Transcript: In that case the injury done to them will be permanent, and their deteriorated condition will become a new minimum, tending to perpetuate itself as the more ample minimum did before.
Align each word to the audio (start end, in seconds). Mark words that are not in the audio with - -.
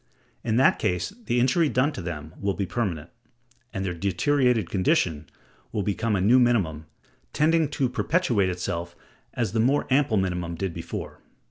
In 0.43 0.55
that 0.55 0.79
case 0.79 1.13
the 1.27 1.39
injury 1.39 1.69
done 1.69 1.91
to 1.91 2.01
them 2.01 2.33
will 2.41 2.55
be 2.55 2.65
permanent, 2.65 3.11
and 3.71 3.85
their 3.85 3.93
deteriorated 3.93 4.67
condition 4.67 5.29
will 5.71 5.83
become 5.83 6.15
a 6.15 6.21
new 6.21 6.39
minimum, 6.39 6.87
tending 7.33 7.69
to 7.69 7.87
perpetuate 7.87 8.49
itself 8.49 8.95
as 9.35 9.51
the 9.51 9.59
more 9.59 9.85
ample 9.91 10.17
minimum 10.17 10.55
did 10.55 10.73
before. 10.73 11.21